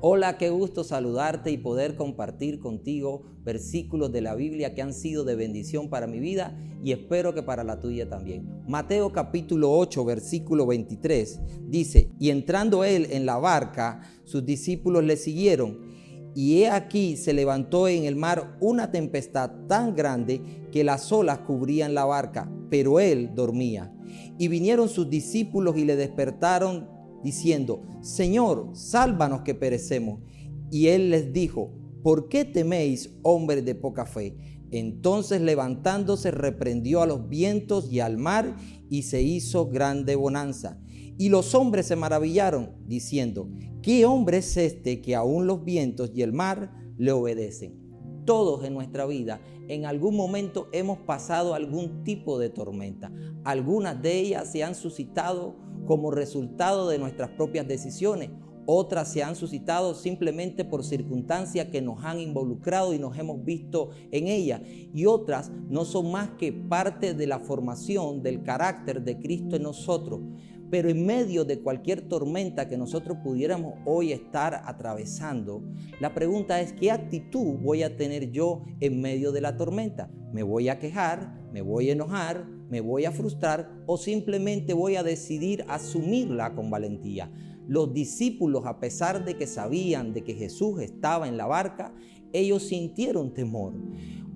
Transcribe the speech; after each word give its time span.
Hola, 0.00 0.38
qué 0.38 0.48
gusto 0.50 0.84
saludarte 0.84 1.50
y 1.50 1.58
poder 1.58 1.96
compartir 1.96 2.60
contigo 2.60 3.24
versículos 3.42 4.12
de 4.12 4.20
la 4.20 4.36
Biblia 4.36 4.72
que 4.72 4.80
han 4.80 4.94
sido 4.94 5.24
de 5.24 5.34
bendición 5.34 5.90
para 5.90 6.06
mi 6.06 6.20
vida 6.20 6.56
y 6.84 6.92
espero 6.92 7.34
que 7.34 7.42
para 7.42 7.64
la 7.64 7.80
tuya 7.80 8.08
también. 8.08 8.62
Mateo 8.68 9.10
capítulo 9.10 9.72
8, 9.72 10.04
versículo 10.04 10.68
23 10.68 11.40
dice, 11.66 12.12
y 12.20 12.30
entrando 12.30 12.84
él 12.84 13.08
en 13.10 13.26
la 13.26 13.38
barca, 13.38 14.02
sus 14.22 14.46
discípulos 14.46 15.02
le 15.02 15.16
siguieron. 15.16 15.80
Y 16.32 16.62
he 16.62 16.70
aquí 16.70 17.16
se 17.16 17.32
levantó 17.32 17.88
en 17.88 18.04
el 18.04 18.14
mar 18.14 18.56
una 18.60 18.92
tempestad 18.92 19.50
tan 19.66 19.96
grande 19.96 20.40
que 20.70 20.84
las 20.84 21.10
olas 21.10 21.40
cubrían 21.40 21.94
la 21.94 22.04
barca, 22.04 22.48
pero 22.70 23.00
él 23.00 23.32
dormía. 23.34 23.92
Y 24.38 24.46
vinieron 24.46 24.88
sus 24.88 25.10
discípulos 25.10 25.76
y 25.76 25.84
le 25.84 25.96
despertaron 25.96 26.97
diciendo, 27.22 27.82
Señor, 28.00 28.70
sálvanos 28.74 29.42
que 29.42 29.54
perecemos. 29.54 30.20
Y 30.70 30.88
él 30.88 31.10
les 31.10 31.32
dijo, 31.32 31.72
¿por 32.02 32.28
qué 32.28 32.44
teméis, 32.44 33.16
hombres 33.22 33.64
de 33.64 33.74
poca 33.74 34.06
fe? 34.06 34.36
Entonces 34.70 35.40
levantándose 35.40 36.30
reprendió 36.30 37.02
a 37.02 37.06
los 37.06 37.28
vientos 37.28 37.90
y 37.90 38.00
al 38.00 38.18
mar 38.18 38.56
y 38.90 39.02
se 39.02 39.22
hizo 39.22 39.68
grande 39.68 40.14
bonanza. 40.14 40.80
Y 41.16 41.30
los 41.30 41.54
hombres 41.54 41.86
se 41.86 41.96
maravillaron, 41.96 42.76
diciendo, 42.86 43.48
¿qué 43.82 44.04
hombre 44.04 44.38
es 44.38 44.56
este 44.56 45.00
que 45.00 45.14
aún 45.14 45.46
los 45.46 45.64
vientos 45.64 46.12
y 46.14 46.22
el 46.22 46.32
mar 46.32 46.72
le 46.96 47.12
obedecen? 47.12 47.76
Todos 48.24 48.64
en 48.64 48.74
nuestra 48.74 49.06
vida 49.06 49.40
en 49.68 49.84
algún 49.84 50.16
momento 50.16 50.68
hemos 50.72 50.98
pasado 50.98 51.54
algún 51.54 52.02
tipo 52.02 52.38
de 52.38 52.48
tormenta. 52.48 53.12
Algunas 53.44 54.00
de 54.00 54.18
ellas 54.18 54.50
se 54.50 54.64
han 54.64 54.74
suscitado 54.74 55.56
como 55.88 56.10
resultado 56.10 56.90
de 56.90 56.98
nuestras 56.98 57.30
propias 57.30 57.66
decisiones. 57.66 58.28
Otras 58.66 59.10
se 59.10 59.22
han 59.22 59.34
suscitado 59.34 59.94
simplemente 59.94 60.66
por 60.66 60.84
circunstancias 60.84 61.68
que 61.68 61.80
nos 61.80 62.04
han 62.04 62.20
involucrado 62.20 62.92
y 62.92 62.98
nos 62.98 63.18
hemos 63.18 63.42
visto 63.42 63.88
en 64.12 64.28
ellas. 64.28 64.60
Y 64.66 65.06
otras 65.06 65.50
no 65.70 65.86
son 65.86 66.12
más 66.12 66.32
que 66.38 66.52
parte 66.52 67.14
de 67.14 67.26
la 67.26 67.38
formación 67.38 68.22
del 68.22 68.42
carácter 68.42 69.02
de 69.02 69.18
Cristo 69.18 69.56
en 69.56 69.62
nosotros. 69.62 70.20
Pero 70.70 70.90
en 70.90 71.06
medio 71.06 71.46
de 71.46 71.60
cualquier 71.60 72.02
tormenta 72.02 72.68
que 72.68 72.76
nosotros 72.76 73.16
pudiéramos 73.24 73.72
hoy 73.86 74.12
estar 74.12 74.60
atravesando, 74.66 75.62
la 75.98 76.12
pregunta 76.12 76.60
es, 76.60 76.74
¿qué 76.74 76.90
actitud 76.90 77.56
voy 77.62 77.82
a 77.82 77.96
tener 77.96 78.30
yo 78.30 78.64
en 78.80 79.00
medio 79.00 79.32
de 79.32 79.40
la 79.40 79.56
tormenta? 79.56 80.10
¿Me 80.34 80.42
voy 80.42 80.68
a 80.68 80.78
quejar? 80.78 81.40
¿Me 81.50 81.62
voy 81.62 81.88
a 81.88 81.94
enojar? 81.94 82.57
¿Me 82.68 82.82
voy 82.82 83.06
a 83.06 83.12
frustrar? 83.12 83.82
¿O 83.86 83.96
simplemente 83.96 84.74
voy 84.74 84.96
a 84.96 85.02
decidir 85.02 85.64
asumirla 85.68 86.54
con 86.54 86.70
valentía? 86.70 87.32
Los 87.66 87.94
discípulos, 87.94 88.66
a 88.66 88.78
pesar 88.78 89.24
de 89.24 89.36
que 89.36 89.46
sabían 89.46 90.12
de 90.12 90.22
que 90.22 90.34
Jesús 90.34 90.80
estaba 90.80 91.28
en 91.28 91.36
la 91.38 91.46
barca, 91.46 91.94
ellos 92.32 92.64
sintieron 92.64 93.32
temor. 93.32 93.74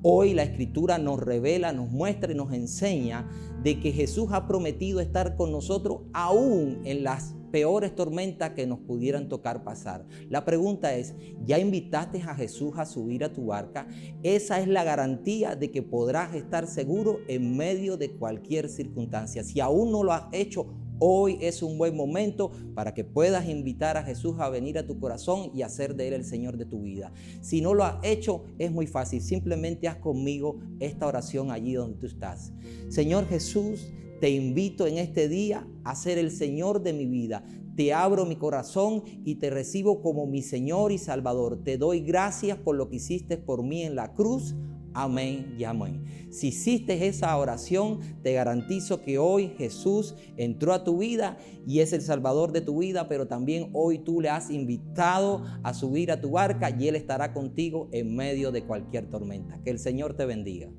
Hoy 0.04 0.34
la 0.34 0.42
escritura 0.42 0.98
nos 0.98 1.20
revela, 1.20 1.72
nos 1.72 1.88
muestra 1.88 2.32
y 2.32 2.34
nos 2.34 2.52
enseña 2.52 3.30
de 3.62 3.78
que 3.78 3.92
Jesús 3.92 4.30
ha 4.32 4.48
prometido 4.48 4.98
estar 4.98 5.36
con 5.36 5.52
nosotros 5.52 6.00
aún 6.12 6.80
en 6.84 7.04
las 7.04 7.36
peores 7.52 7.94
tormentas 7.94 8.50
que 8.50 8.66
nos 8.66 8.80
pudieran 8.80 9.28
tocar 9.28 9.62
pasar. 9.62 10.04
La 10.28 10.44
pregunta 10.44 10.92
es, 10.96 11.14
¿ya 11.44 11.60
invitaste 11.60 12.20
a 12.22 12.34
Jesús 12.34 12.72
a 12.78 12.84
subir 12.84 13.22
a 13.22 13.32
tu 13.32 13.46
barca? 13.46 13.86
Esa 14.24 14.58
es 14.58 14.66
la 14.66 14.82
garantía 14.82 15.54
de 15.54 15.70
que 15.70 15.82
podrás 15.82 16.34
estar 16.34 16.66
seguro 16.66 17.20
en 17.28 17.56
medio 17.56 17.96
de 17.96 18.10
cualquier 18.10 18.68
circunstancia. 18.68 19.44
Si 19.44 19.60
aún 19.60 19.92
no 19.92 20.02
lo 20.02 20.12
has 20.12 20.24
hecho, 20.32 20.66
Hoy 21.04 21.36
es 21.40 21.64
un 21.64 21.78
buen 21.78 21.96
momento 21.96 22.52
para 22.76 22.94
que 22.94 23.02
puedas 23.02 23.48
invitar 23.48 23.96
a 23.96 24.04
Jesús 24.04 24.36
a 24.38 24.48
venir 24.48 24.78
a 24.78 24.86
tu 24.86 25.00
corazón 25.00 25.50
y 25.52 25.62
hacer 25.62 25.96
de 25.96 26.06
Él 26.06 26.14
el 26.14 26.24
Señor 26.24 26.56
de 26.56 26.64
tu 26.64 26.82
vida. 26.82 27.12
Si 27.40 27.60
no 27.60 27.74
lo 27.74 27.82
has 27.82 27.96
hecho, 28.04 28.44
es 28.56 28.70
muy 28.70 28.86
fácil. 28.86 29.20
Simplemente 29.20 29.88
haz 29.88 29.96
conmigo 29.96 30.60
esta 30.78 31.08
oración 31.08 31.50
allí 31.50 31.72
donde 31.72 31.98
tú 31.98 32.06
estás. 32.06 32.52
Señor 32.88 33.26
Jesús, 33.26 33.88
te 34.20 34.30
invito 34.30 34.86
en 34.86 34.98
este 34.98 35.28
día 35.28 35.66
a 35.82 35.96
ser 35.96 36.18
el 36.18 36.30
Señor 36.30 36.84
de 36.84 36.92
mi 36.92 37.06
vida. 37.06 37.44
Te 37.74 37.92
abro 37.92 38.24
mi 38.24 38.36
corazón 38.36 39.02
y 39.24 39.34
te 39.40 39.50
recibo 39.50 40.02
como 40.02 40.28
mi 40.28 40.40
Señor 40.40 40.92
y 40.92 40.98
Salvador. 40.98 41.64
Te 41.64 41.78
doy 41.78 41.98
gracias 41.98 42.58
por 42.58 42.76
lo 42.76 42.88
que 42.88 42.96
hiciste 42.98 43.38
por 43.38 43.64
mí 43.64 43.82
en 43.82 43.96
la 43.96 44.12
cruz. 44.14 44.54
Amén 44.94 45.54
y 45.58 45.64
amén. 45.64 46.04
Si 46.30 46.48
hiciste 46.48 47.06
esa 47.06 47.36
oración, 47.36 48.00
te 48.22 48.32
garantizo 48.32 49.02
que 49.02 49.18
hoy 49.18 49.54
Jesús 49.58 50.14
entró 50.36 50.72
a 50.72 50.84
tu 50.84 50.98
vida 50.98 51.38
y 51.66 51.80
es 51.80 51.92
el 51.92 52.02
Salvador 52.02 52.52
de 52.52 52.60
tu 52.60 52.78
vida, 52.78 53.08
pero 53.08 53.26
también 53.26 53.70
hoy 53.72 53.98
tú 53.98 54.20
le 54.20 54.30
has 54.30 54.50
invitado 54.50 55.44
a 55.62 55.74
subir 55.74 56.10
a 56.10 56.20
tu 56.20 56.32
barca 56.32 56.70
y 56.70 56.88
Él 56.88 56.96
estará 56.96 57.32
contigo 57.32 57.88
en 57.92 58.14
medio 58.14 58.52
de 58.52 58.64
cualquier 58.64 59.10
tormenta. 59.10 59.62
Que 59.62 59.70
el 59.70 59.78
Señor 59.78 60.14
te 60.14 60.26
bendiga. 60.26 60.70